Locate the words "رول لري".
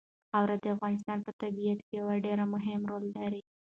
2.89-3.41